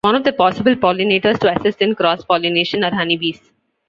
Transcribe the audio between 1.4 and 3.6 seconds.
to assist in cross-pollination are honeybees.